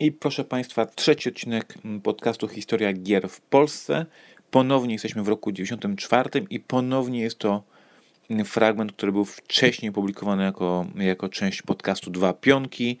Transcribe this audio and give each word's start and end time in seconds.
I 0.00 0.12
proszę 0.12 0.44
Państwa, 0.44 0.86
trzeci 0.86 1.28
odcinek 1.28 1.74
mm, 1.84 2.00
podcastu 2.00 2.48
Historia 2.48 2.92
Gier 2.92 3.28
w 3.28 3.40
Polsce. 3.40 4.06
Ponownie 4.50 4.92
jesteśmy 4.92 5.22
w 5.22 5.28
roku 5.28 5.52
94 5.52 6.30
i 6.50 6.60
ponownie 6.60 7.20
jest 7.20 7.38
to 7.38 7.62
mm, 8.30 8.44
fragment, 8.44 8.92
który 8.92 9.12
był 9.12 9.24
wcześniej 9.24 9.92
publikowany 9.92 10.44
jako, 10.44 10.86
jako 10.96 11.28
część 11.28 11.62
podcastu 11.62 12.10
Dwa 12.10 12.32
Pionki 12.32 12.98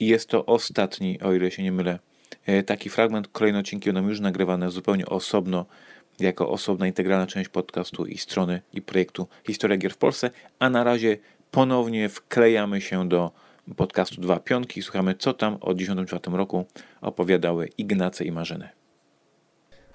i 0.00 0.06
jest 0.06 0.28
to 0.28 0.46
ostatni, 0.46 1.20
o 1.20 1.34
ile 1.34 1.50
się 1.50 1.62
nie 1.62 1.72
mylę, 1.72 1.98
e, 2.46 2.62
taki 2.62 2.90
fragment. 2.90 3.28
Kolejne 3.28 3.58
odcinki 3.58 3.92
będą 3.92 4.08
już 4.08 4.20
nagrywane 4.20 4.70
zupełnie 4.70 5.06
osobno, 5.06 5.66
jako 6.20 6.50
osobna, 6.50 6.86
integralna 6.86 7.26
część 7.26 7.48
podcastu 7.48 8.06
i 8.06 8.18
strony 8.18 8.60
i 8.72 8.82
projektu 8.82 9.28
Historia 9.46 9.76
Gier 9.76 9.92
w 9.92 9.98
Polsce, 9.98 10.30
a 10.58 10.70
na 10.70 10.84
razie 10.84 11.16
ponownie 11.50 12.08
wklejamy 12.08 12.80
się 12.80 13.08
do 13.08 13.30
podcastu 13.76 14.20
Dwa 14.20 14.40
Pionki 14.40 14.80
i 14.80 14.82
słuchamy, 14.82 15.14
co 15.14 15.34
tam 15.34 15.54
o 15.54 15.74
1994 15.74 16.36
roku 16.36 16.66
opowiadały 17.00 17.66
Ignace 17.78 18.24
i 18.24 18.32
Marzyny. 18.32 18.68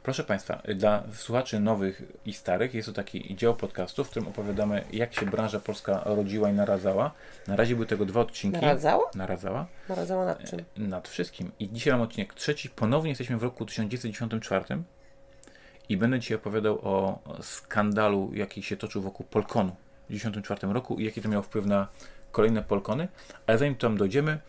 Proszę 0.03 0.23
Państwa, 0.23 0.61
dla 0.75 1.03
słuchaczy 1.13 1.59
nowych 1.59 2.01
i 2.25 2.33
starych 2.33 2.73
jest 2.73 2.85
to 2.85 2.93
taki 2.93 3.35
dział 3.35 3.55
podcastu, 3.55 4.03
w 4.03 4.09
którym 4.09 4.27
opowiadamy, 4.27 4.83
jak 4.91 5.13
się 5.13 5.25
branża 5.25 5.59
polska 5.59 6.01
rodziła 6.05 6.49
i 6.49 6.53
naradzała. 6.53 7.11
Na 7.47 7.55
razie 7.55 7.75
były 7.75 7.87
tego 7.87 8.05
dwa 8.05 8.21
odcinki. 8.21 8.57
Naradzała? 8.61 9.11
Naradzała. 9.15 9.67
Naradzała 9.89 10.25
nad 10.25 10.49
czym? 10.49 10.63
Nad 10.77 11.07
wszystkim. 11.07 11.51
I 11.59 11.69
dzisiaj 11.69 11.93
mam 11.93 12.01
odcinek 12.01 12.33
trzeci. 12.33 12.69
Ponownie 12.69 13.09
jesteśmy 13.09 13.37
w 13.37 13.43
roku 13.43 13.65
1994 13.65 14.83
i 15.89 15.97
będę 15.97 16.19
dzisiaj 16.19 16.37
opowiadał 16.37 16.79
o 16.81 17.19
skandalu, 17.41 18.31
jaki 18.33 18.63
się 18.63 18.77
toczył 18.77 19.01
wokół 19.01 19.25
Polkonu 19.25 19.75
w 20.05 20.07
1994 20.07 20.73
roku 20.73 20.99
i 20.99 21.05
jaki 21.05 21.21
to 21.21 21.29
miał 21.29 21.43
wpływ 21.43 21.65
na 21.65 21.87
kolejne 22.31 22.63
Polkony. 22.63 23.07
Ale 23.47 23.57
zanim 23.57 23.75
tam 23.75 23.97
dojdziemy, 23.97 24.39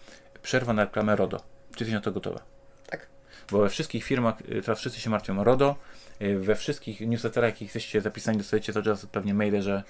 przerwa 0.42 0.72
na 0.72 0.84
reklamę 0.84 1.16
RODO. 1.16 1.36
Czy 1.76 1.84
jesteś 1.84 1.92
na 1.92 2.00
to 2.00 2.12
gotowa? 2.12 2.40
Tak. 2.86 3.06
Bo 3.50 3.58
we 3.58 3.68
wszystkich 3.68 4.04
firmach, 4.04 4.40
y, 4.40 4.62
teraz 4.62 4.78
wszyscy 4.78 5.00
się 5.00 5.10
martwią 5.10 5.38
o 5.38 5.44
RODO, 5.44 5.76
y, 6.22 6.38
we 6.38 6.54
wszystkich 6.54 7.00
newsletterach, 7.00 7.50
jakich 7.50 7.68
jesteście 7.68 8.00
zapisani, 8.00 8.38
dostajecie 8.38 8.72
cały 8.72 8.84
czas 8.84 9.06
pewnie 9.06 9.34
maile, 9.34 9.62
że 9.62 9.82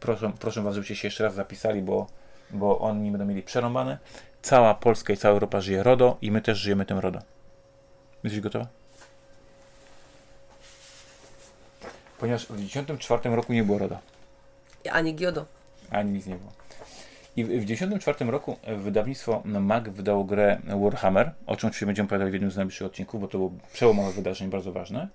proszę, 0.00 0.32
proszę 0.40 0.62
Was, 0.62 0.74
żebyście 0.74 0.96
się 0.96 1.08
jeszcze 1.08 1.24
raz 1.24 1.34
zapisali, 1.34 1.82
bo, 1.82 2.06
bo 2.50 2.78
oni 2.78 3.10
będą 3.10 3.26
mieli 3.26 3.42
przerąbane. 3.42 3.98
Cała 4.42 4.74
Polska 4.74 5.12
i 5.12 5.16
cała 5.16 5.34
Europa 5.34 5.60
żyje 5.60 5.82
RODO 5.82 6.18
i 6.22 6.30
my 6.30 6.42
też 6.42 6.58
żyjemy 6.58 6.86
tym 6.86 6.98
RODO. 6.98 7.18
Jesteś 8.24 8.40
gotowa? 8.40 8.66
Ponieważ 12.18 12.42
w 12.42 12.46
1994 12.46 13.36
roku 13.36 13.52
nie 13.52 13.64
było 13.64 13.78
RODO. 13.78 13.98
Ani 14.90 15.14
Giodo. 15.14 15.44
Ani 15.90 16.12
nic 16.12 16.26
nie 16.26 16.36
było. 16.36 16.63
I 17.36 17.44
w 17.44 17.48
1994 17.48 18.30
roku 18.30 18.56
wydawnictwo 18.76 19.42
MAG 19.44 19.90
wydało 19.90 20.24
grę 20.24 20.58
Warhammer, 20.82 21.32
o 21.46 21.56
czym 21.56 21.68
oczywiście 21.68 21.86
będziemy 21.86 22.06
opowiadali 22.06 22.30
w 22.30 22.34
jednym 22.34 22.50
z 22.50 22.56
najbliższych 22.56 22.86
odcinków, 22.86 23.20
bo 23.20 23.28
to 23.28 23.38
było 23.38 23.52
przełomowe 23.72 24.12
wydarzenie, 24.12 24.50
bardzo 24.50 24.72
ważne. 24.72 25.08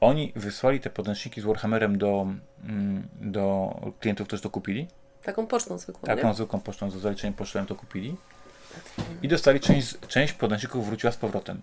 Oni 0.00 0.32
wysłali 0.36 0.80
te 0.80 0.90
podręczniki 0.90 1.40
z 1.40 1.44
Warhammerem 1.44 1.98
do, 1.98 2.26
mm, 2.64 3.08
do 3.20 3.74
klientów, 4.00 4.26
którzy 4.26 4.42
to 4.42 4.50
kupili. 4.50 4.88
Taką 5.22 5.46
pocztą 5.46 5.78
zwykłą, 5.78 6.02
Taką 6.02 6.28
nie? 6.28 6.34
zwykłą 6.34 6.60
pocztą 6.60 6.90
z 6.90 6.94
zaliczeniem 6.94 7.34
pocztowym 7.34 7.66
to 7.66 7.74
kupili. 7.74 8.16
I 9.22 9.28
dostali 9.28 9.60
część, 9.60 9.94
część 10.08 10.32
podręczników 10.32 10.86
wróciła 10.86 11.12
z 11.12 11.16
powrotem. 11.16 11.60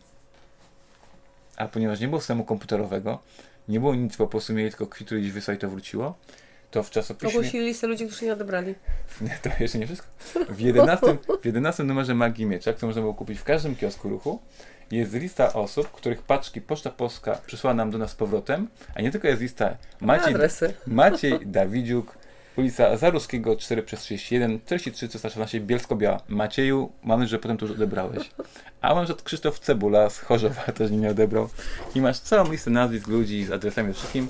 A 1.57 1.67
ponieważ 1.67 1.99
nie 1.99 2.07
było 2.07 2.21
systemu 2.21 2.43
komputerowego, 2.45 3.19
nie 3.67 3.79
było 3.79 3.95
nic, 3.95 4.17
po 4.17 4.27
prostu 4.27 4.53
mieli 4.53 4.69
tylko 4.69 4.87
kwitury 4.87 5.21
gdzieś 5.21 5.31
wysłali, 5.31 5.59
to 5.59 5.69
wróciło, 5.69 6.17
to 6.71 6.83
w 6.83 6.89
czasopiśmie... 6.89 7.29
Ogłosili 7.29 7.65
listę 7.65 7.87
ludzi, 7.87 8.07
którzy 8.07 8.25
nie 8.25 8.33
odebrali. 8.33 8.75
Nie, 9.21 9.37
to 9.41 9.49
jeszcze 9.59 9.77
nie 9.77 9.85
wszystko. 9.85 10.07
W 10.49 10.59
11, 10.59 11.17
w 11.41 11.45
11 11.45 11.83
numerze 11.83 12.15
Magii 12.15 12.45
Mieczak, 12.45 12.77
co 12.77 12.87
można 12.87 13.01
było 13.01 13.13
kupić 13.13 13.39
w 13.39 13.43
każdym 13.43 13.75
kiosku 13.75 14.09
ruchu, 14.09 14.39
jest 14.91 15.13
lista 15.13 15.53
osób, 15.53 15.91
których 15.91 16.21
paczki 16.21 16.61
Poczta 16.61 16.89
Polska 16.89 17.41
przysłała 17.45 17.73
nam 17.73 17.91
do 17.91 17.97
nas 17.97 18.11
z 18.11 18.15
powrotem, 18.15 18.67
a 18.95 19.01
nie 19.01 19.11
tylko 19.11 19.27
jest 19.27 19.41
lista 19.41 19.77
Maciej, 20.01 20.35
Adresy. 20.35 20.73
Maciej 20.87 21.39
Dawidziuk, 21.45 22.17
ulica 22.59 22.97
Zaruskiego 22.97 23.55
4 23.55 23.83
przez 23.83 23.99
31, 23.99 24.59
43 24.65 25.07
316 25.07 25.61
Bielsko-Biała. 25.61 26.19
Macieju, 26.27 26.91
mam 27.03 27.19
nadzieję, 27.19 27.29
że 27.31 27.39
potem 27.39 27.57
to 27.57 27.65
już 27.65 27.75
odebrałeś. 27.75 28.29
A 28.81 28.95
mam, 28.95 29.05
że 29.05 29.13
Krzysztof 29.23 29.59
Cebula 29.59 30.09
z 30.09 30.19
Chorzowa 30.19 30.61
też 30.77 30.91
nie 30.91 31.09
odebrał. 31.09 31.49
I 31.95 32.01
masz 32.01 32.19
całą 32.19 32.51
listę 32.51 32.71
nazwisk 32.71 33.07
ludzi 33.07 33.45
z 33.45 33.51
adresami 33.51 33.93
wszystkim. 33.93 34.27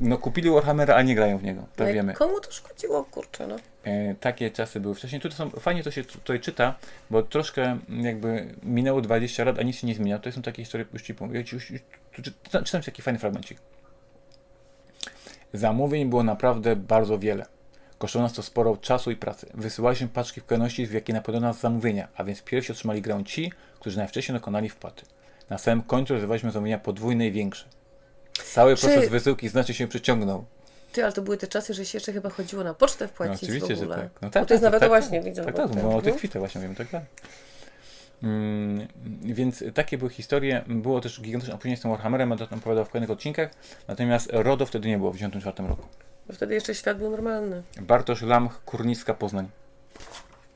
No 0.00 0.18
kupili 0.18 0.50
Warhammera, 0.50 0.94
a 0.94 1.02
nie 1.02 1.14
grają 1.14 1.38
w 1.38 1.42
niego, 1.42 1.62
to 1.76 1.84
No 1.84 1.92
wiemy. 1.92 2.14
Komu 2.14 2.40
to 2.40 2.52
szkodziło, 2.52 3.04
kurczę, 3.04 3.46
no. 3.46 3.56
E, 3.84 4.14
takie 4.14 4.50
czasy 4.50 4.80
były 4.80 4.94
wcześniej. 4.94 5.20
Tu 5.20 5.28
to 5.28 5.34
są, 5.34 5.50
fajnie 5.50 5.82
to 5.82 5.90
się 5.90 6.04
tutaj 6.04 6.40
czyta, 6.40 6.74
bo 7.10 7.22
troszkę 7.22 7.78
jakby 7.88 8.54
minęło 8.62 9.00
20 9.00 9.44
lat, 9.44 9.58
a 9.58 9.62
nic 9.62 9.76
się 9.76 9.86
nie 9.86 9.94
zmienia. 9.94 10.18
To 10.18 10.32
są 10.32 10.42
takie 10.42 10.62
historie, 10.62 10.86
już 10.92 11.02
ci 11.02 11.14
powiem. 11.14 11.44
Już, 11.52 11.70
już, 11.70 11.80
czytam, 12.22 12.64
czytam 12.64 12.82
ci 12.82 12.86
taki 12.86 13.02
fajny 13.02 13.18
fragmencik. 13.18 13.58
Zamówień 15.54 16.08
było 16.08 16.22
naprawdę 16.22 16.76
bardzo 16.76 17.18
wiele. 17.18 17.46
Kosztowało 17.98 18.28
nas 18.28 18.36
to 18.36 18.42
sporo 18.42 18.76
czasu 18.76 19.10
i 19.10 19.16
pracy. 19.16 19.46
Wysyłaliśmy 19.54 20.08
paczki 20.08 20.40
w 20.40 20.44
kolejności, 20.44 20.86
w 20.86 20.92
jakiej 20.92 21.14
napadano 21.14 21.46
nas 21.46 21.60
zamówienia, 21.60 22.08
a 22.16 22.24
więc 22.24 22.42
pierwsi 22.42 22.72
otrzymali 22.72 23.02
grę 23.02 23.22
ci, 23.24 23.52
którzy 23.80 23.98
najwcześniej 23.98 24.38
dokonali 24.38 24.68
wpłaty. 24.68 25.02
Na 25.50 25.58
samym 25.58 25.82
końcu 25.82 26.14
rozrywaliśmy 26.14 26.50
zamówienia 26.50 26.78
podwójne 26.78 27.26
i 27.26 27.32
większe. 27.32 27.64
Cały 28.32 28.76
Czy- 28.76 28.86
proces 28.86 29.08
wysyłki 29.10 29.48
znacznie 29.48 29.74
się 29.74 29.88
przyciągnął. 29.88 30.44
Ty, 30.92 31.04
ale 31.04 31.12
to 31.12 31.22
były 31.22 31.36
te 31.36 31.46
czasy, 31.46 31.74
że 31.74 31.84
się 31.86 31.96
jeszcze 31.96 32.12
chyba 32.12 32.30
chodziło 32.30 32.64
na 32.64 32.74
pocztę 32.74 33.04
No, 33.04 33.08
wpłacić 33.08 33.42
oczywiście, 33.42 33.74
w 33.74 33.78
że 33.78 33.84
ogóle. 33.84 33.96
tak. 33.96 34.22
No 34.22 34.30
Bo 34.40 34.46
to 34.46 34.54
jest 34.54 34.64
nawet 34.64 34.80
tak, 34.80 34.88
właśnie, 34.88 35.18
tak, 35.18 35.24
widzę. 35.28 35.44
Tak, 35.44 35.56
tak, 35.56 35.68
bo 35.70 35.96
o 35.96 36.02
tych 36.02 36.12
no. 36.12 36.18
kwitach 36.18 36.40
właśnie 36.40 36.60
mówimy, 36.60 36.74
tak, 36.76 36.88
tak. 36.88 37.02
Mm, 38.22 38.88
więc 39.22 39.64
takie 39.74 39.98
były 39.98 40.10
historie. 40.10 40.64
Było 40.66 41.00
też 41.00 41.20
gigantyczne 41.20 41.54
opóźnienie 41.54 41.76
z 41.76 41.80
tym 41.80 41.90
Warhammerem, 41.90 42.28
będę 42.28 42.44
o 42.44 42.46
tym 42.46 42.58
opowiadał 42.58 42.84
w 42.84 42.88
kolejnych 42.88 43.10
odcinkach. 43.10 43.50
Natomiast 43.88 44.28
RODO 44.32 44.66
wtedy 44.66 44.88
nie 44.88 44.98
było 44.98 45.10
w 45.10 45.14
1994 45.14 45.68
roku. 45.68 45.88
Bo 46.26 46.34
Wtedy 46.34 46.54
jeszcze 46.54 46.74
świat 46.74 46.98
był 46.98 47.10
normalny. 47.10 47.62
Bartosz 47.80 48.22
Lamch, 48.22 48.64
Kurnicka, 48.64 49.14
Poznań. 49.14 49.48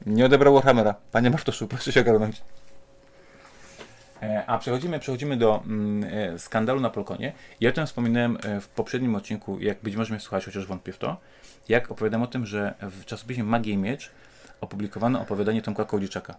Nie 0.07 0.27
odebrał 0.27 0.55
Warhammera. 0.55 0.95
Panie 1.13 1.31
Bartoszu, 1.31 1.69
proszę 1.69 1.93
się 1.93 2.01
ogarnąć. 2.01 2.43
E, 4.23 4.47
A 4.47 4.59
przechodzimy, 4.59 4.99
przechodzimy 4.99 5.37
do 5.37 5.63
mm, 5.67 6.11
e, 6.35 6.39
skandalu 6.39 6.81
na 6.81 6.91
Polkonie. 6.91 7.33
Ja 7.61 7.71
o 7.71 7.73
tym 7.73 7.87
wspominałem 7.87 8.39
e, 8.43 8.61
w 8.61 8.69
poprzednim 8.69 9.15
odcinku, 9.15 9.61
jak 9.61 9.83
być 9.83 9.97
może 9.97 10.15
mnie 10.15 10.21
słuchać, 10.21 10.45
chociaż 10.45 10.67
wątpię 10.67 10.93
w 10.93 10.99
to, 10.99 11.17
jak 11.69 11.91
opowiadam 11.91 12.23
o 12.23 12.27
tym, 12.27 12.47
że 12.47 12.75
w 12.81 13.05
czasopiśmie 13.05 13.45
Magia 13.45 13.75
i 13.75 13.77
Miecz 13.77 14.11
opublikowano 14.61 15.21
opowiadanie 15.21 15.63
Tomka 15.63 15.85
Kołodziejczaka. 15.85 16.35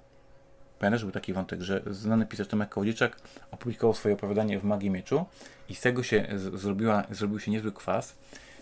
Pamiętasz, 0.79 1.03
był 1.03 1.11
taki 1.11 1.33
wątek, 1.33 1.61
że 1.61 1.81
znany 1.91 2.25
pisarz 2.25 2.47
Tomek 2.47 2.69
Kołodziejczak 2.69 3.17
opublikował 3.51 3.93
swoje 3.93 4.15
opowiadanie 4.15 4.59
w 4.59 4.63
Magii 4.63 4.89
Mieczu 4.89 5.25
i 5.69 5.75
z 5.75 5.81
tego 5.81 6.03
się 6.03 6.27
z, 6.35 6.59
zrobiła, 6.59 7.03
zrobił 7.11 7.39
się 7.39 7.51
niezły 7.51 7.71
kwas, 7.71 8.15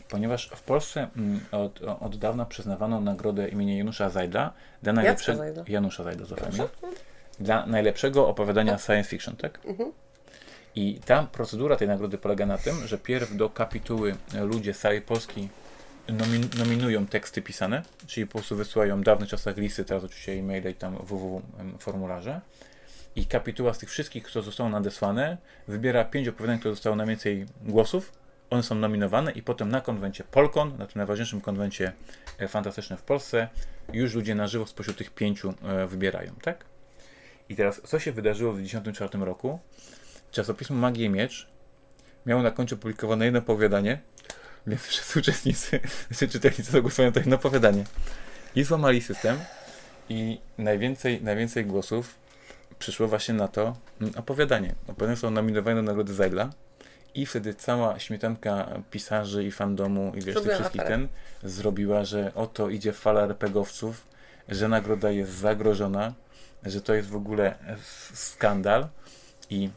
ponieważ 0.10 0.50
w 0.56 0.62
Polsce 0.62 1.08
mm, 1.18 1.40
od, 1.52 1.82
od 2.00 2.18
dawna 2.18 2.46
przyznawano 2.46 3.02
nagrodę 3.02 3.50
imienia 3.50 3.78
Janusza 3.78 4.10
Zajdla 4.10 4.54
dla 4.84 4.94
najlepszego... 4.94 5.38
Zajdla. 5.38 5.64
Janusza 5.68 6.04
Zajdla, 6.04 6.26
zapewne. 6.26 6.68
Dla 7.40 7.66
najlepszego 7.66 8.28
opowiadania 8.28 8.78
science 8.78 9.10
fiction, 9.10 9.36
tak? 9.36 9.60
I 10.76 11.00
ta 11.06 11.24
procedura 11.24 11.76
tej 11.76 11.88
nagrody 11.88 12.18
polega 12.18 12.46
na 12.46 12.58
tym, 12.58 12.88
że 12.88 12.98
pierw 12.98 13.36
do 13.36 13.50
kapituły 13.50 14.16
ludzie 14.42 14.74
z 14.74 14.80
całej 14.80 15.02
Polski 15.02 15.50
nomin 16.10 16.50
nominują 16.58 17.08
teksty 17.08 17.42
pisane, 17.42 17.82
czyli 18.08 18.28
po 18.28 18.32
prostu 18.32 18.56
wysyłają 18.56 19.02
w 19.02 19.04
dawnych 19.04 19.30
czasach 19.30 19.58
listy, 19.58 19.86
teraz 19.86 20.04
oczywiście 20.04 20.32
e-maile 20.32 20.70
i 20.70 20.76
tam 20.76 20.98
www 20.98 21.42
formularze. 21.80 22.42
I 23.16 23.26
kapituła 23.26 23.74
z 23.74 23.78
tych 23.78 23.90
wszystkich, 23.90 24.24
które 24.24 24.44
zostało 24.44 24.70
nadesłane, 24.70 25.38
wybiera 25.68 26.06
pięć 26.06 26.28
opowiadań, 26.28 26.60
które 26.60 26.76
zostało 26.76 26.96
najwięcej 26.96 27.46
głosów. 27.62 28.14
One 28.50 28.64
są 28.64 28.76
nominowane 28.76 29.32
i 29.32 29.42
potem 29.42 29.70
na 29.70 29.82
konwencie 29.82 30.24
Polkon, 30.24 30.78
na 30.78 30.88
tym 30.88 30.94
najważniejszym 30.96 31.42
konwencie 31.42 31.94
e, 32.38 32.48
fantastycznym 32.48 33.00
w 33.00 33.04
Polsce, 33.04 33.48
już 33.94 34.14
ludzie 34.14 34.36
na 34.36 34.48
żywo 34.48 34.66
spośród 34.66 34.98
tych 34.98 35.12
pięciu 35.12 35.54
e, 35.64 35.88
wybierają, 35.88 36.34
tak? 36.42 36.66
I 37.50 37.56
teraz, 37.56 37.82
co 37.82 38.00
się 38.00 38.12
wydarzyło 38.12 38.54
w 38.54 38.56
1994 38.56 39.26
roku? 39.26 39.60
Czasopismo 40.32 40.76
Magia 40.76 41.06
i 41.06 41.10
Miecz 41.10 41.48
miało 42.26 42.42
na 42.42 42.52
końcu 42.52 42.78
publikowane 42.78 43.26
jedno 43.26 43.40
opowiadanie, 43.40 44.00
więc 44.68 44.82
wszyscy 44.82 45.20
uczestnicy, 45.20 45.80
znaczy 46.12 46.30
czytelnicy 46.30 46.72
to 46.72 46.82
głosują 46.82 47.12
to 47.12 47.20
jedno 47.20 47.36
opowiadanie. 47.36 47.84
I 48.56 48.64
złamali 48.64 49.02
system 49.02 49.40
i 50.10 50.40
najwięcej, 50.58 51.22
najwięcej 51.22 51.66
głosów 51.66 52.16
przyszło 52.80 53.08
właśnie 53.08 53.34
na 53.34 53.48
to 53.48 53.76
mm, 54.02 54.14
opowiadanie. 54.18 54.76
Opowiadania 54.88 55.16
są 55.16 55.32
nominowane 55.32 55.76
do 55.76 55.82
Nagrody 55.82 56.14
Zajla 56.14 56.50
i 57.16 57.26
wtedy 57.26 57.54
cała 57.54 58.00
śmietanka 58.00 58.80
pisarzy 58.92 59.44
i 59.44 59.52
fandomu 59.52 60.12
i 60.16 60.22
wiesz, 60.22 60.36
tych 60.44 60.54
wszystkich 60.54 60.84
ten 60.84 61.08
zrobiła, 61.44 62.06
że 62.06 62.32
oto 62.36 62.70
idzie 62.70 62.94
fala 62.94 63.22
RPGowców, 63.22 64.08
że 64.50 64.68
nagroda 64.68 65.12
jest 65.12 65.32
zagrożona, 65.32 66.14
że 66.64 66.82
to 66.82 66.94
jest 66.94 67.10
w 67.10 67.16
ogóle 67.16 67.56
skandal 68.14 68.88
i 69.50 69.70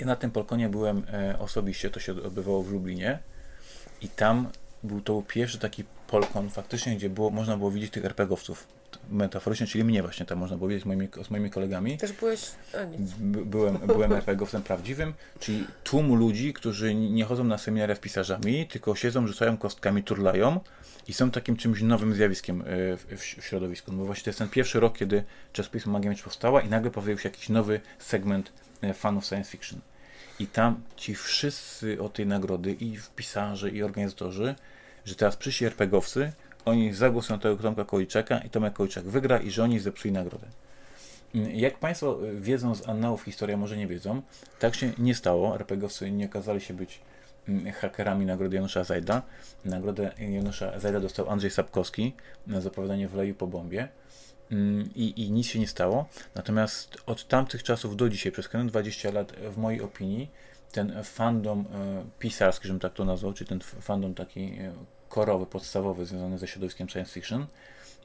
ja 0.00 0.06
na 0.06 0.16
tym 0.16 0.30
Polkonie 0.30 0.68
byłem 0.68 1.02
e, 1.12 1.38
osobiście, 1.38 1.90
to 1.90 2.00
się 2.00 2.12
odbywało 2.12 2.62
w 2.62 2.72
Lublinie 2.72 3.18
i 4.02 4.08
tam 4.08 4.48
był 4.82 5.00
to 5.00 5.22
pierwszy 5.28 5.58
taki 5.58 5.84
Polkon 6.06 6.50
faktycznie, 6.50 6.96
gdzie 6.96 7.10
było, 7.10 7.30
można 7.30 7.56
było 7.56 7.70
widzieć 7.70 7.92
tych 7.92 8.04
RPGowców. 8.04 8.66
metaforycznie, 9.10 9.66
czyli 9.66 9.84
mnie 9.84 10.02
właśnie 10.02 10.26
tam 10.26 10.38
można 10.38 10.58
powiedzieć 10.58 10.82
z 10.82 10.86
moimi, 10.86 11.08
z 11.24 11.30
moimi 11.30 11.50
kolegami. 11.50 11.98
Też 11.98 12.12
byłeś... 12.12 12.50
A 12.80 12.84
nic. 12.84 13.12
By- 13.12 13.44
byłem, 13.44 13.78
byłem 13.78 14.12
RPGowcem 14.12 14.62
prawdziwym, 14.62 15.14
czyli 15.40 15.66
tłum 15.84 16.14
ludzi, 16.14 16.52
którzy 16.52 16.94
nie 16.94 17.24
chodzą 17.24 17.44
na 17.44 17.58
seminarię 17.58 17.96
pisarzami, 17.96 18.66
tylko 18.66 18.94
siedzą, 18.94 19.26
rzucają 19.26 19.56
kostkami, 19.56 20.02
turlają 20.02 20.60
i 21.08 21.12
są 21.12 21.30
takim 21.30 21.56
czymś 21.56 21.82
nowym 21.82 22.14
zjawiskiem 22.14 22.60
e, 22.60 22.64
w, 22.96 23.06
w, 23.16 23.44
środowisku. 23.44 23.92
No 23.92 23.98
bo 23.98 24.04
właśnie 24.04 24.24
to 24.24 24.30
jest 24.30 24.38
ten 24.38 24.48
pierwszy 24.48 24.80
rok, 24.80 24.98
kiedy 24.98 25.24
czasopismo 25.52 25.92
Magia 25.92 26.10
Miecz 26.10 26.22
powstała 26.22 26.60
i 26.60 26.68
nagle 26.68 26.90
pojawił 26.90 27.18
się 27.18 27.28
jakiś 27.28 27.48
nowy 27.48 27.80
segment 27.98 28.52
e, 28.82 28.94
fanów 28.94 29.26
science 29.26 29.50
fiction. 29.50 29.80
I 30.42 30.46
tam 30.46 30.82
ci 30.96 31.14
wszyscy 31.14 32.02
o 32.02 32.08
tej 32.08 32.26
nagrody, 32.26 32.76
i 32.80 32.98
pisarze, 33.16 33.70
i 33.70 33.82
organizatorzy, 33.82 34.54
że 35.04 35.14
teraz 35.14 35.36
przyszli 35.36 35.66
RPGowcy, 35.66 36.32
oni 36.64 36.94
zagłosują 36.94 37.36
na 37.36 37.42
tego 37.42 37.56
Tomka 37.56 37.84
Koliczaka 37.84 38.38
i 38.38 38.50
Tomek 38.50 38.72
Koliczak 38.72 39.04
wygra 39.04 39.38
i 39.38 39.50
że 39.50 39.64
oni 39.64 39.80
zepsuli 39.80 40.12
nagrodę. 40.12 40.46
Jak 41.34 41.78
Państwo 41.78 42.18
wiedzą 42.40 42.74
z 42.74 42.88
annałów 42.88 43.22
historii, 43.22 43.54
a 43.54 43.56
może 43.56 43.76
nie 43.76 43.86
wiedzą, 43.86 44.22
tak 44.58 44.74
się 44.74 44.92
nie 44.98 45.14
stało. 45.14 45.54
RPGowcy 45.56 46.10
nie 46.10 46.26
okazali 46.26 46.60
się 46.60 46.74
być 46.74 47.00
mm, 47.48 47.72
hakerami 47.72 48.26
nagrody 48.26 48.56
Janusza 48.56 48.84
Zajda. 48.84 49.22
Nagrodę 49.64 50.12
Janusza 50.18 50.80
Zajda 50.80 51.00
dostał 51.00 51.30
Andrzej 51.30 51.50
Sapkowski 51.50 52.12
za 52.46 52.60
zapowiadanie 52.60 53.08
w 53.08 53.14
leju 53.14 53.34
po 53.34 53.46
bombie. 53.46 53.88
Mm, 54.50 54.90
I, 54.94 55.22
I 55.22 55.30
nic 55.30 55.46
się 55.46 55.58
nie 55.58 55.68
stało. 55.68 56.08
Natomiast 56.34 56.96
od 57.06 57.28
tamtych 57.28 57.62
czasów 57.62 57.96
do 57.96 58.08
dzisiaj, 58.08 58.32
przez 58.32 58.48
kolejne 58.48 58.70
20 58.70 59.10
lat, 59.10 59.32
w 59.32 59.56
mojej 59.56 59.80
opinii, 59.80 60.30
ten 60.72 61.04
fandom 61.04 61.60
e, 61.60 62.04
pisarski, 62.18 62.68
żebym 62.68 62.80
tak 62.80 62.92
to 62.92 63.04
nazwał, 63.04 63.32
czyli 63.32 63.48
ten 63.48 63.60
fandom 63.60 64.14
taki 64.14 64.40
e, 64.40 64.72
korowy, 65.08 65.46
podstawowy, 65.46 66.06
związany 66.06 66.38
ze 66.38 66.46
środowiskiem 66.46 66.88
science 66.88 67.12
fiction, 67.12 67.46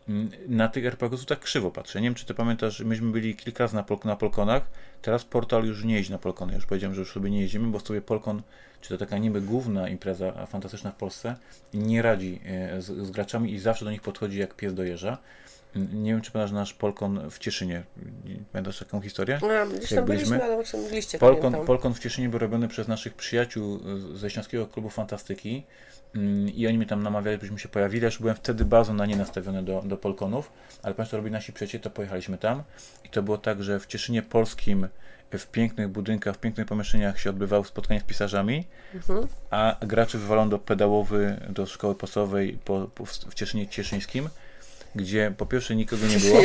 mm, 0.10 0.30
na 0.48 0.68
tych 0.68 0.86
RPGów 0.86 1.26
tak 1.26 1.40
krzywo 1.40 1.72
patrzę. 1.72 2.02
Nie 2.02 2.08
wiem, 2.08 2.16
czy 2.16 2.26
ty 2.26 2.34
pamiętasz, 2.34 2.80
myśmy 2.80 3.12
byli 3.12 3.36
kilka 3.36 3.64
razy 3.64 3.76
na, 3.76 3.84
pol 3.84 3.98
na 4.06 4.16
Polkonach, 4.16 4.64
teraz 5.02 5.26
portal 5.26 5.66
już 5.66 5.84
nie 5.84 5.96
jeździ 5.96 6.12
na 6.12 6.18
Polkony. 6.18 6.54
Już 6.54 6.66
powiedziałem, 6.66 6.96
że 6.96 7.02
już 7.02 7.12
sobie 7.12 7.30
nie 7.30 7.42
jeździmy, 7.42 7.68
bo 7.68 7.80
sobie 7.80 8.02
Polkon, 8.02 8.42
czy 8.82 8.90
to 8.90 8.98
taka 8.98 9.18
niby 9.18 9.42
główna 9.42 9.90
impreza 9.90 10.46
fantastyczna 10.46 10.92
w 10.92 10.96
Polsce, 10.96 11.36
nie 11.74 12.02
radzi 12.02 12.42
e, 12.46 12.82
z, 12.82 13.08
z 13.08 13.12
graczami 13.12 13.54
i 13.54 13.60
zawsze 13.60 13.86
do 13.86 13.92
nich 13.92 14.02
podchodzi 14.02 14.40
jak 14.40 14.56
pies 14.56 14.74
do 14.74 14.84
jeża. 14.84 15.18
Nie 15.78 16.12
wiem, 16.12 16.22
czy 16.22 16.32
pamiętasz 16.32 16.52
nasz 16.52 16.74
Polkon 16.74 17.30
w 17.30 17.40
Cieszynie. 17.40 17.84
Pamiętasz 18.52 18.80
taką 18.80 19.02
historię? 19.02 19.40
A, 19.62 19.66
gdzieś 19.66 19.90
tam 19.90 20.06
byliśmy, 20.06 20.38
byliśmy? 20.38 20.44
ale 20.44 21.20
Polkon. 21.20 21.66
Polkon 21.66 21.94
w 21.94 22.00
Cieszynie 22.00 22.30
był 22.30 22.40
robiony 22.40 22.68
przez 22.68 22.88
naszych 22.88 23.14
przyjaciół 23.14 23.80
ze 24.14 24.30
Śląskiego 24.30 24.68
Klubu 24.68 24.90
Fantastyki 24.90 25.64
mm, 26.16 26.50
i 26.50 26.68
oni 26.68 26.78
mnie 26.78 26.88
tam 26.88 27.04
namawiali, 27.04 27.38
byśmy 27.38 27.60
się 27.60 27.70
pojawili, 27.70 28.06
aż 28.06 28.20
byłem 28.20 28.36
wtedy 28.36 28.66
bardzo 28.66 28.94
na 28.94 29.06
nie 29.06 29.16
nastawiony 29.16 29.64
do, 29.64 29.82
do 29.86 29.98
Polkonów, 29.98 30.52
ale 30.84 30.94
ponieważ 30.96 31.12
to 31.12 31.18
robili 31.18 31.34
nasi 31.34 31.54
przyjaciele, 31.54 31.84
to 31.84 31.90
pojechaliśmy 31.90 32.38
tam 32.38 32.64
i 33.06 33.10
to 33.10 33.24
było 33.24 33.38
tak, 33.38 33.64
że 33.64 33.80
w 33.80 33.86
Cieszynie 33.86 34.22
Polskim 34.22 34.88
w 35.32 35.48
pięknych 35.48 35.88
budynkach, 35.88 36.36
w 36.36 36.40
pięknych 36.40 36.68
pomieszczeniach 36.68 37.20
się 37.20 37.30
odbywały 37.30 37.66
spotkania 37.66 38.00
z 38.00 38.04
pisarzami, 38.04 38.66
Mhm. 38.94 39.28
a 39.50 39.76
graczy 39.82 40.18
wywalono 40.18 40.50
do 40.50 40.60
pedałowy, 40.60 41.40
do 41.50 41.66
szkoły 41.66 41.96
podstawowej 41.96 42.58
po, 42.66 42.88
po, 42.96 43.06
w 43.06 43.34
Cieszynie 43.34 43.68
Cieszyńskim, 43.68 44.30
gdzie 44.96 45.34
po 45.38 45.46
pierwsze 45.46 45.76
nikogo 45.76 46.08
nie 46.08 46.18
było. 46.20 46.42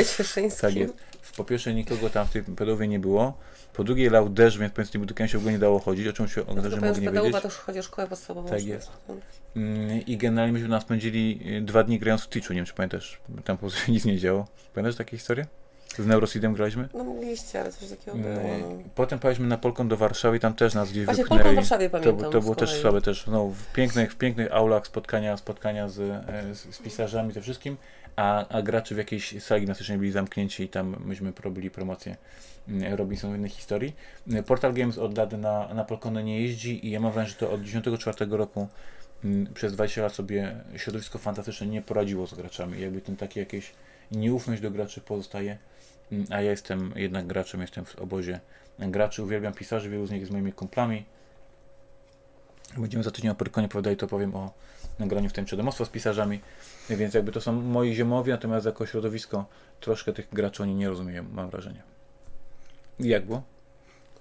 Tak 0.61 0.77
jest. 0.77 0.95
Po 1.37 1.45
pierwsze 1.45 1.75
nikogo 1.75 2.11
tam 2.11 2.27
w 2.27 2.31
tej 2.31 2.43
pedałowie 2.43 2.89
nie 2.89 2.99
było. 2.99 3.39
Po 3.73 3.85
drugie 3.85 4.11
lał 4.11 4.29
deszcz, 4.29 4.59
więc 4.59 4.73
powiedz, 4.73 4.91
tym 4.91 5.01
budynkiem 5.01 5.29
się 5.29 5.39
w 5.39 5.41
ogóle 5.41 5.53
nie 5.53 5.59
dało 5.59 5.79
chodzić, 5.79 6.07
o 6.07 6.13
czym 6.13 6.29
się 6.29 6.41
No, 6.47 6.53
okazało, 6.53 6.71
że 6.75 6.81
mogli 6.81 7.03
nie 7.03 7.13
wiedzieć. 7.13 7.33
to 7.43 7.49
już 7.49 7.57
chodzi 7.57 7.79
o 7.79 7.83
szkołę 7.83 8.09
podstawową. 8.09 8.49
Tak 8.49 8.65
jest. 8.65 8.91
Mm, 9.57 10.07
I 10.07 10.17
generalnie 10.17 10.53
myśmy 10.53 10.69
nas 10.69 10.83
spędzili 10.83 11.41
y, 11.57 11.61
dwa 11.61 11.83
dni 11.85 11.99
grając 11.99 12.23
w 12.23 12.29
Twitchu, 12.29 12.53
nie 12.53 12.57
wiem 12.59 12.67
czy 12.67 12.75
pamiętasz, 12.75 13.21
tam 13.45 13.57
po 13.57 13.61
prostu 13.61 13.93
nic 13.93 14.05
nie 14.05 14.19
działo. 14.19 14.47
Pamiętasz 14.75 14.97
takie 14.97 15.17
historie? 15.17 15.47
Z 15.99 16.07
Neuroseedem 16.07 16.55
graliśmy? 16.55 16.89
No 16.95 17.05
mgliście, 17.05 17.61
ale 17.61 17.73
coś 17.73 17.89
takiego 17.89 18.17
było. 18.17 18.35
Mm, 18.35 18.61
no. 18.61 18.69
Potem 18.95 19.19
pojechaliśmy 19.19 19.47
na 19.47 19.59
Polkon 19.59 19.89
do 19.89 19.97
Warszawy 19.97 20.37
i 20.37 20.41
tam 20.41 20.55
też 20.55 20.75
nas 20.75 20.91
gdzieś 20.91 21.05
Właśnie 21.05 21.25
wypchnęli. 21.25 21.43
Polką 21.43 21.53
w 21.53 21.57
Warszawie 21.57 21.91
To, 21.91 21.99
pamiętam. 21.99 22.33
to 22.33 22.41
było 22.41 22.55
z 22.55 22.57
też 22.57 22.81
słabe 22.81 23.01
też, 23.01 23.27
no, 23.27 23.49
w 23.49 23.73
pięknych, 23.73 24.13
w 24.13 24.17
pięknych 24.17 24.53
aulach 24.53 24.87
spotkania, 24.87 25.37
spotkania 25.37 25.89
z, 25.89 26.01
e, 26.01 26.55
z, 26.55 26.75
z 26.75 26.79
pisarzami, 26.79 27.33
ze 27.33 27.41
wszystkim, 27.41 27.77
a, 28.17 28.49
a 28.49 28.63
gracze 28.63 28.95
w 28.95 28.99
jakiejś 28.99 29.43
sali 29.43 29.61
gimnastycznej 29.61 29.99
byli 29.99 30.13
zamknięci 30.13 30.63
i 30.63 30.69
tam 30.69 30.97
myśmy 31.05 31.33
robili 31.45 31.71
promocję 31.71 32.17
mm, 32.69 32.95
Robinson 32.95 33.37
innych 33.37 33.53
historii. 33.53 33.97
Portal 34.47 34.73
Games 34.73 34.99
od 34.99 35.19
lat 35.19 35.33
na, 35.33 35.75
na 35.75 35.85
Polkonę 35.85 36.25
nie 36.25 36.43
jeździ 36.43 36.87
i 36.87 36.91
ja 36.91 37.01
mam 37.01 37.13
wrażenie, 37.13 37.31
że 37.31 37.47
to 37.47 37.53
od 37.53 37.63
94 37.63 38.37
roku 38.37 38.69
mm, 39.25 39.55
przez 39.55 39.73
20 39.73 40.03
lat 40.03 40.13
sobie 40.13 40.57
środowisko 40.77 41.19
fantastyczne 41.19 41.67
nie 41.67 41.83
poradziło 41.83 42.27
z 42.27 42.35
graczami. 42.35 42.81
Jakby 42.81 43.01
ten 43.01 43.17
taki 43.17 43.39
jakieś 43.41 43.73
nieufność 44.11 44.63
do 44.63 44.71
graczy 44.71 45.01
pozostaje, 45.01 45.59
Mm, 46.13 46.27
a 46.31 46.43
ja 46.43 46.51
jestem 46.51 46.93
jednak 46.97 47.27
graczem, 47.27 47.61
jestem 47.61 47.85
w 47.85 47.97
obozie 47.99 48.41
graczy, 48.79 49.23
uwielbiam 49.23 49.55
pisarzy, 49.55 49.91
wielu 49.91 50.07
z 50.07 50.11
nich 50.11 50.21
jest 50.21 50.33
moimi 50.33 50.53
kumplami. 50.53 51.05
Będziemy 52.77 53.05
za 53.05 53.11
tydzień 53.11 53.31
o 53.31 53.35
Pyrkonie 53.35 53.67
opowiadali, 53.67 53.97
to 53.97 54.07
powiem 54.07 54.35
o 54.35 54.53
nagraniu 54.99 55.29
w 55.29 55.33
tym 55.33 55.45
domostwo 55.45 55.85
z 55.85 55.89
pisarzami, 55.89 56.41
więc 56.91 57.15
jakby 57.15 57.33
to 57.33 57.41
są 57.41 57.53
moi 57.53 57.95
ziemowie, 57.95 58.33
natomiast 58.33 58.67
jako 58.67 58.87
środowisko 58.87 59.47
troszkę 59.81 60.13
tych 60.13 60.29
graczy 60.33 60.63
oni 60.63 60.75
nie 60.75 60.89
rozumieją, 60.89 61.25
mam 61.33 61.51
wrażenie. 61.51 61.83
Jak 63.01 63.27
było? 63.27 63.43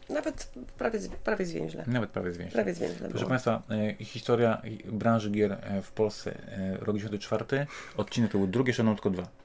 Nawet 0.09 0.51
prawie, 0.77 0.99
prawie 1.23 1.45
zwięźle. 1.45 1.83
Nawet 1.87 2.09
prawie 2.09 2.31
zwięźle. 2.31 2.51
Prawie 2.51 2.73
zwięźle 2.73 3.09
Proszę 3.09 3.25
było. 3.25 3.29
Państwa, 3.29 3.61
e, 3.99 4.05
historia 4.05 4.61
branży 4.85 5.31
gier 5.31 5.51
e, 5.51 5.81
w 5.81 5.91
Polsce, 5.91 6.37
e, 6.47 6.77
rok 6.77 6.97
94, 6.97 7.67
odcinek 7.97 8.31
to 8.31 8.37
był 8.37 8.47
drugi, 8.47 8.69
jeszcze 8.69 8.83
tylko 8.83 9.09
dwa. 9.09 9.40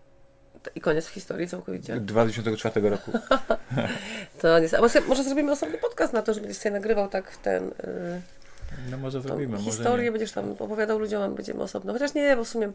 I 0.74 0.80
koniec 0.80 1.06
historii 1.06 1.48
całkowicie. 1.48 2.00
2004 2.00 2.90
roku. 2.90 3.12
To 4.42 4.58
jest, 4.58 4.74
a 4.74 4.80
może, 4.80 5.00
może 5.00 5.24
zrobimy 5.24 5.52
osobny 5.52 5.78
podcast 5.78 6.12
na 6.12 6.22
to, 6.22 6.34
że 6.34 6.40
będziesz 6.40 6.58
sobie 6.58 6.72
nagrywał 6.72 7.08
tak 7.08 7.36
ten... 7.36 7.64
Yy, 7.64 8.20
No 8.90 8.96
może 8.98 9.20
zrobimy, 9.20 9.52
może 9.56 9.64
historię, 9.64 10.04
nie. 10.04 10.12
będziesz 10.12 10.32
tam 10.32 10.50
opowiadał 10.58 10.98
ludziom, 10.98 11.22
a 11.22 11.28
będziemy 11.28 11.62
osobno. 11.62 11.92
Chociaż 11.92 12.14
nie, 12.14 12.36
bo 12.36 12.44
w 12.44 12.48
sumie 12.48 12.72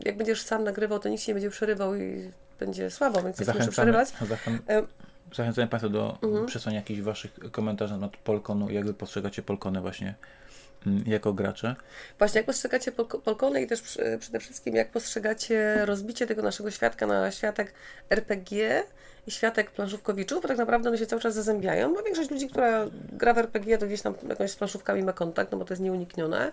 jak 0.00 0.16
będziesz 0.16 0.42
sam 0.42 0.64
nagrywał, 0.64 0.98
to 0.98 1.08
nikt 1.08 1.22
się 1.22 1.30
nie 1.32 1.34
będzie 1.34 1.50
przerywał 1.50 1.94
i 1.94 2.30
będzie 2.60 2.90
słabo, 2.90 3.22
więc 3.22 3.40
nie 3.40 3.54
muszę 3.54 3.68
przerywać. 3.68 4.08
zachę, 4.28 4.50
E, 4.68 4.82
zachęcamy 5.36 5.66
Państwa 5.68 5.88
do 5.88 6.18
Mhm. 6.22 6.46
przesłania 6.46 6.78
jakichś 6.78 7.00
Waszych 7.00 7.30
komentarzy 7.52 7.92
na 7.94 7.98
temat 7.98 8.16
Polkonu, 8.16 8.70
jak 8.70 8.84
Wy 8.86 8.94
postrzegacie 8.94 9.42
Polkony 9.42 9.80
właśnie 9.80 10.14
jako 11.06 11.32
gracze. 11.32 11.76
Właśnie, 12.18 12.38
jak 12.38 12.46
postrzegacie 12.46 12.92
Polko- 12.92 13.20
Polkony 13.20 13.62
i 13.62 13.66
też 13.66 13.82
przede 14.20 14.40
wszystkim 14.40 14.74
jak 14.74 14.90
postrzegacie 14.90 15.86
rozbicie 15.86 16.26
tego 16.26 16.42
naszego 16.42 16.70
świadka 16.70 17.06
na 17.06 17.30
światek 17.30 17.72
RPG 18.10 18.84
i 19.26 19.30
światek 19.30 19.70
planszówkowiczów, 19.70 20.42
bo 20.42 20.48
tak 20.48 20.58
naprawdę 20.58 20.88
one 20.88 20.98
się 20.98 21.06
cały 21.06 21.22
czas 21.22 21.34
zazębiają, 21.34 21.94
bo 21.94 22.02
większość 22.02 22.30
ludzi, 22.30 22.48
która 22.48 22.86
gra 23.12 23.34
w 23.34 23.38
RPG, 23.38 23.78
to 23.78 23.86
gdzieś 23.86 24.02
tam 24.02 24.14
jakąś 24.28 24.50
z 24.50 24.56
planszówkami 24.56 25.02
ma 25.02 25.12
kontakt, 25.12 25.52
no 25.52 25.58
bo 25.58 25.64
to 25.64 25.74
jest 25.74 25.82
nieuniknione. 25.82 26.52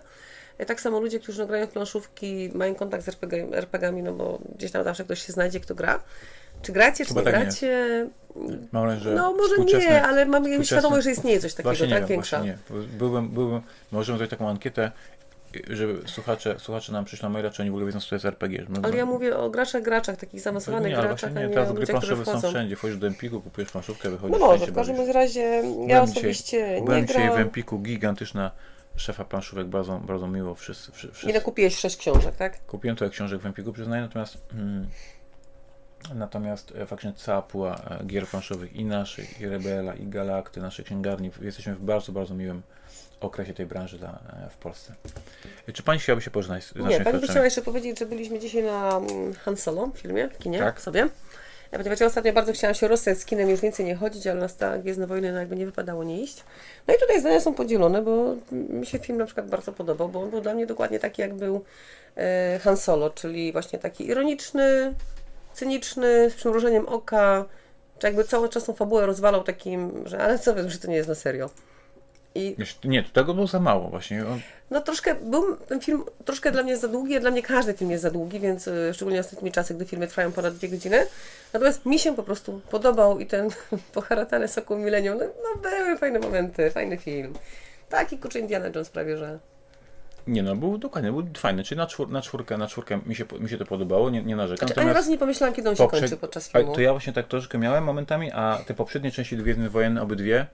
Tak 0.66 0.80
samo 0.80 1.00
ludzie, 1.00 1.20
którzy 1.20 1.40
no, 1.40 1.46
grają 1.46 1.66
w 1.66 1.70
planszówki, 1.70 2.50
mają 2.54 2.74
kontakt 2.74 3.04
z 3.04 3.08
RPG, 3.08 3.46
RPG-ami, 3.52 4.02
no 4.02 4.12
bo 4.12 4.38
gdzieś 4.56 4.70
tam 4.70 4.84
zawsze 4.84 5.04
ktoś 5.04 5.26
się 5.26 5.32
znajdzie, 5.32 5.60
kto 5.60 5.74
gra. 5.74 6.02
Czy 6.62 6.72
gracie, 6.72 7.06
czy 7.06 7.14
nie 7.14 7.22
tak 7.22 7.34
nie. 7.34 7.40
gracie? 7.40 8.06
Mam 8.72 8.82
wrażenie, 8.82 9.00
że 9.04 9.14
No 9.14 9.32
może 9.32 9.78
nie, 9.78 10.02
ale 10.02 10.26
mamy 10.26 10.48
współczesne- 10.48 10.64
świadomość, 10.64 11.04
że 11.04 11.10
istnieje 11.10 11.40
coś 11.40 11.54
takiego, 11.54 11.68
Właśnie 11.70 11.86
nie 11.86 11.92
tak? 11.92 12.00
wiem, 12.02 12.08
Większa. 12.08 12.40
nie. 12.44 12.58
Byłem, 12.98 13.28
byłem, 13.28 13.62
możemy 13.92 14.18
zrobić 14.18 14.30
taką 14.30 14.48
ankietę, 14.48 14.90
żeby 15.70 16.08
słuchacze, 16.08 16.54
słuchacze 16.58 16.92
nam 16.92 17.04
przyszli 17.04 17.22
na 17.22 17.28
maila, 17.28 17.50
czy 17.50 17.62
oni 17.62 17.70
w 17.70 17.74
ogóle 17.74 17.86
wiedzą, 17.86 18.00
co 18.00 18.08
to 18.08 18.14
jest 18.14 18.24
RPG. 18.24 18.66
Ale 18.82 18.96
ja 18.96 19.06
mówię 19.06 19.36
o 19.36 19.50
graczach, 19.50 19.82
graczach, 19.82 20.16
takich 20.16 20.40
zaawansowanych 20.40 20.90
nie, 20.90 20.96
graczach, 20.96 21.10
właśnie 21.20 21.28
a 21.28 21.42
nie, 21.42 21.48
nie 21.48 21.54
teraz 21.54 21.72
gry 21.72 21.86
planszowe 21.86 22.24
są 22.24 22.40
wszędzie. 22.48 22.76
Wchodzisz 22.76 22.96
do 22.98 23.06
Empiku, 23.06 23.40
kupujesz 23.40 23.70
planszówkę, 23.70 24.10
wychodzisz, 24.10 24.38
No 24.40 24.46
może, 24.46 24.66
w 24.66 24.74
każdym 24.74 25.10
razie 25.10 25.40
ja 25.40 25.62
Byłem 25.62 25.86
dzisiaj- 25.86 26.02
osobiście 26.02 26.80
Byłem 26.84 27.00
nie 27.00 27.06
dzisiaj 27.06 27.30
w. 27.30 27.36
Empiku, 27.36 27.78
gigantyczna 27.78 28.50
szefa 28.96 29.24
planszówek, 29.24 29.66
bardzo, 29.66 29.98
bardzo 29.98 30.26
miło. 30.28 30.54
Wszyscy, 30.54 30.92
wszy- 30.92 31.08
wszyscy. 31.12 31.30
Ile 31.30 31.40
kupiłeś 31.40 31.76
sześć 31.78 31.96
książek, 31.96 32.36
tak? 32.36 32.66
Kupiłem 32.66 32.96
trochę 32.96 33.10
książek 33.10 33.40
w 33.40 33.46
Empiku, 33.46 33.72
przyznaję, 33.72 34.02
natomiast 34.02 34.38
mm, 34.52 34.86
natomiast 36.14 36.72
e, 36.76 36.86
faktycznie 36.86 37.12
cała 37.16 37.42
puła 37.42 37.76
e, 37.76 38.04
gier 38.04 38.26
planszowych 38.26 38.76
i 38.76 38.84
naszych, 38.84 39.40
i 39.40 39.46
Rebela, 39.46 39.94
i 39.94 40.06
Galakty, 40.06 40.60
naszej 40.60 40.84
księgarni, 40.84 41.30
jesteśmy 41.40 41.74
w 41.74 41.80
bardzo, 41.80 42.12
bardzo 42.12 42.34
miłym 42.34 42.62
okresie 43.20 43.54
tej 43.54 43.66
branży 43.66 43.98
dla, 43.98 44.08
e, 44.08 44.50
w 44.50 44.56
Polsce. 44.56 44.94
Czy 45.72 45.82
Pani 45.82 46.00
chciałaby 46.00 46.22
się 46.22 46.30
pożegnać 46.30 46.64
z 46.64 46.74
Nie, 46.74 47.00
pani 47.00 47.18
by 47.18 47.26
chciała 47.26 47.44
jeszcze 47.44 47.62
powiedzieć, 47.62 47.98
że 47.98 48.06
byliśmy 48.06 48.38
dzisiaj 48.38 48.62
na 48.62 48.96
mm, 48.96 49.34
Han 49.34 49.56
Solo 49.56 49.90
filmie, 49.94 50.28
w 50.28 50.38
kinie 50.38 50.58
Tak. 50.58 50.80
sobie. 50.80 51.08
Ja 51.72 51.78
ponieważ 51.78 52.00
ja 52.00 52.06
ostatnio 52.06 52.32
bardzo 52.32 52.52
chciałam 52.52 52.74
się 52.74 52.88
rozstać 52.88 53.18
z 53.18 53.24
kinem, 53.24 53.50
już 53.50 53.60
więcej 53.60 53.86
nie 53.86 53.94
chodzić, 53.94 54.26
ale 54.26 54.40
na 54.40 54.48
tak 54.48 54.82
Gwiezdne 54.82 55.06
Wojny 55.06 55.32
no 55.32 55.38
jakby 55.38 55.56
nie 55.56 55.66
wypadało 55.66 56.04
nie 56.04 56.22
iść. 56.22 56.44
No 56.88 56.94
i 56.94 56.98
tutaj 56.98 57.20
zdania 57.20 57.40
są 57.40 57.54
podzielone, 57.54 58.02
bo 58.02 58.36
mi 58.52 58.86
się 58.86 58.98
film 58.98 59.18
na 59.18 59.24
przykład 59.26 59.48
bardzo 59.48 59.72
podobał, 59.72 60.08
bo 60.08 60.22
on 60.22 60.30
był 60.30 60.40
dla 60.40 60.54
mnie 60.54 60.66
dokładnie 60.66 60.98
taki, 60.98 61.22
jak 61.22 61.34
był 61.34 61.64
Han 62.60 62.76
Solo, 62.76 63.10
czyli 63.10 63.52
właśnie 63.52 63.78
taki 63.78 64.06
ironiczny, 64.06 64.94
cyniczny, 65.56 66.30
z 66.30 66.34
przymrużeniem 66.34 66.88
oka, 66.88 67.44
czy 67.98 68.06
jakby 68.06 68.24
cały 68.24 68.48
czas 68.48 68.64
tą 68.64 68.72
fabułę 68.72 69.06
rozwalał 69.06 69.42
takim, 69.42 70.08
że 70.08 70.18
ale 70.18 70.38
co 70.38 70.54
wy, 70.54 70.70
że 70.70 70.78
to 70.78 70.88
nie 70.88 70.96
jest 70.96 71.08
na 71.08 71.14
serio. 71.14 71.50
I 72.34 72.56
Nie, 72.84 73.02
to 73.02 73.10
tego 73.12 73.34
było 73.34 73.46
za 73.46 73.60
mało 73.60 73.88
właśnie. 73.88 74.24
No 74.70 74.80
troszkę, 74.80 75.14
był 75.14 75.56
ten 75.56 75.80
film 75.80 76.04
troszkę 76.24 76.52
dla 76.52 76.62
mnie 76.62 76.76
za 76.76 76.88
długi, 76.88 77.16
a 77.16 77.20
dla 77.20 77.30
mnie 77.30 77.42
każdy 77.42 77.74
film 77.74 77.90
jest 77.90 78.02
za 78.02 78.10
długi, 78.10 78.40
więc 78.40 78.68
y, 78.68 78.94
szczególnie 78.94 79.20
ostatnimi 79.20 79.52
czasy, 79.52 79.74
gdy 79.74 79.84
filmy 79.84 80.06
trwają 80.06 80.32
ponad 80.32 80.54
dwie 80.54 80.68
godziny. 80.68 81.06
Natomiast 81.52 81.86
mi 81.86 81.98
się 81.98 82.16
po 82.16 82.22
prostu 82.22 82.60
podobał 82.70 83.18
i 83.18 83.26
ten 83.26 83.48
poharatany 83.94 84.48
soku 84.48 84.76
milenium, 84.76 85.18
no, 85.18 85.24
no 85.24 85.62
były 85.62 85.96
fajne 85.98 86.18
momenty, 86.18 86.70
fajny 86.70 86.96
film. 86.96 87.34
Taki 87.88 88.18
kurczę 88.18 88.38
Indiana 88.38 88.66
Jones 88.74 88.90
prawie, 88.90 89.16
że... 89.16 89.38
Nie 90.26 90.42
no, 90.42 90.56
był 90.56 90.78
dokładnie, 90.78 91.12
był 91.12 91.26
fajny. 91.36 91.64
Czyli 91.64 91.78
na, 91.78 91.86
czwór, 91.86 92.10
na 92.10 92.22
czwórkę, 92.22 92.58
na 92.58 92.66
czwórkę 92.66 93.00
mi 93.06 93.14
się, 93.14 93.24
mi 93.40 93.48
się 93.48 93.58
to 93.58 93.66
podobało, 93.66 94.10
nie, 94.10 94.22
nie 94.22 94.36
narzekam. 94.36 94.68
Znaczy, 94.68 94.80
ani 94.80 94.92
razu 94.92 95.10
nie 95.10 95.18
pomyślałam, 95.18 95.54
kiedy 95.54 95.68
on 95.68 95.76
się 95.76 95.84
poprzed- 95.84 96.00
kończy 96.00 96.16
podczas 96.16 96.48
filmu. 96.48 96.74
To 96.74 96.80
ja 96.80 96.90
właśnie 96.90 97.12
tak 97.12 97.26
troszkę 97.26 97.58
miałem 97.58 97.84
momentami, 97.84 98.32
a 98.32 98.58
te 98.66 98.74
poprzednie 98.74 99.10
części 99.10 99.36
Gwiezdnych 99.36 99.70
Wojen, 99.70 99.98
obydwie, 99.98 100.46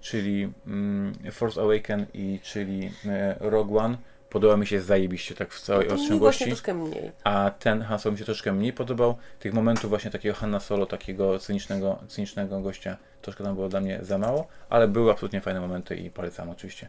czyli 0.00 0.52
mm, 0.66 1.14
Force 1.32 1.62
Awaken 1.62 2.06
i 2.14 2.40
czyli 2.42 2.90
e, 3.06 3.36
Rogue 3.40 3.78
One, 3.78 3.96
podoba 4.32 4.56
mi 4.56 4.66
się 4.66 4.80
zajebiście 4.80 5.34
tak 5.34 5.52
w 5.52 5.60
całej 5.60 5.88
rozciągłości. 5.88 6.46
troszkę 6.46 6.74
mniej. 6.74 7.12
A 7.24 7.50
ten 7.58 7.82
Han 7.82 7.98
Solo 7.98 8.12
mi 8.12 8.18
się 8.18 8.24
troszkę 8.24 8.52
mniej 8.52 8.72
podobał. 8.72 9.16
Tych 9.40 9.54
momentów 9.54 9.90
właśnie 9.90 10.10
takiego 10.10 10.34
Hanna 10.34 10.60
Solo, 10.60 10.86
takiego 10.86 11.38
cynicznego, 11.38 11.98
cynicznego 12.08 12.60
gościa, 12.60 12.96
troszkę 13.22 13.44
tam 13.44 13.54
było 13.54 13.68
dla 13.68 13.80
mnie 13.80 13.98
za 14.02 14.18
mało, 14.18 14.46
ale 14.70 14.88
były 14.88 15.10
absolutnie 15.10 15.40
fajne 15.40 15.60
momenty 15.60 15.96
i 15.96 16.10
polecam 16.10 16.50
oczywiście. 16.50 16.88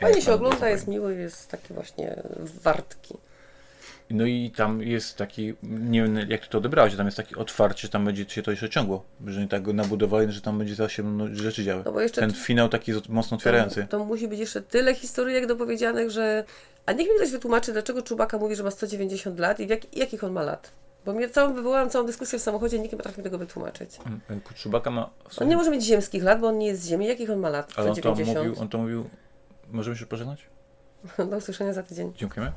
Fajnie 0.00 0.22
się 0.22 0.32
ogląda, 0.32 0.68
jest 0.68 0.88
miły, 0.88 1.14
jest 1.16 1.50
taki 1.50 1.74
właśnie 1.74 2.22
wartki. 2.62 3.14
No 4.10 4.26
i 4.26 4.52
tam 4.56 4.82
jest 4.82 5.16
taki, 5.16 5.54
nie 5.62 6.02
wiem 6.02 6.16
jak 6.30 6.40
ty 6.40 6.48
to 6.48 6.58
odebrałeś, 6.58 6.96
tam 6.96 7.06
jest 7.06 7.16
taki 7.16 7.36
otwarcie, 7.36 7.88
tam 7.88 8.04
będzie 8.04 8.24
się 8.28 8.42
to 8.42 8.50
jeszcze 8.50 8.68
ciągło, 8.68 9.04
że 9.26 9.40
nie 9.40 9.48
tak 9.48 9.62
go 9.62 9.72
nabudowali, 9.72 10.32
że 10.32 10.40
tam 10.40 10.58
będzie 10.58 10.74
za 10.74 10.88
się 10.88 11.02
no, 11.02 11.26
rzeczy 11.32 11.64
działy. 11.64 11.82
No 11.84 11.92
bo 11.92 12.00
jeszcze 12.00 12.20
Ten 12.20 12.32
finał 12.32 12.68
taki 12.68 12.92
z- 12.92 13.08
mocno 13.08 13.36
otwierający. 13.36 13.82
To, 13.82 13.98
to 13.98 14.04
musi 14.04 14.28
być 14.28 14.38
jeszcze 14.38 14.62
tyle 14.62 14.94
historyjek 14.94 15.46
dopowiedzianych, 15.46 16.10
że... 16.10 16.44
A 16.86 16.92
niech 16.92 17.08
mi 17.08 17.14
ktoś 17.16 17.30
wytłumaczy, 17.30 17.72
dlaczego 17.72 18.02
Czubaka 18.02 18.38
mówi, 18.38 18.56
że 18.56 18.62
ma 18.62 18.70
190 18.70 19.38
lat 19.38 19.60
i 19.60 19.68
jak... 19.68 19.96
jakich 19.96 20.24
on 20.24 20.32
ma 20.32 20.42
lat. 20.42 20.72
Bo 21.04 21.12
mnie 21.12 21.28
całą, 21.28 21.54
wywołałam 21.54 21.90
całą 21.90 22.06
dyskusję 22.06 22.38
w 22.38 22.42
samochodzie, 22.42 22.78
nikt 22.78 22.92
nie 22.92 22.96
potrafi 22.96 23.18
mi 23.18 23.24
tego 23.24 23.38
wytłumaczyć. 23.38 23.98
Chewbacca 24.62 24.90
ma... 24.90 25.10
On 25.38 25.48
nie 25.48 25.56
może 25.56 25.70
mieć 25.70 25.84
ziemskich 25.84 26.22
lat, 26.22 26.40
bo 26.40 26.48
on 26.48 26.58
nie 26.58 26.66
jest 26.66 26.82
z 26.82 26.88
Ziemi. 26.88 27.06
Jakich 27.06 27.30
on 27.30 27.38
ma 27.38 27.48
lat? 27.48 27.72
Ale 27.76 27.90
on 27.90 27.96
to 27.96 28.00
190. 28.00 28.38
mówił, 28.38 28.62
on 28.62 28.68
to 28.68 28.78
mówił... 28.78 29.10
Możemy 29.70 29.96
się 29.96 30.06
pożegnać? 30.06 30.46
Do 31.30 31.36
usłyszenia 31.36 31.72
za 31.72 31.82
tydzień. 31.82 32.12
Dziękujemy. 32.16 32.52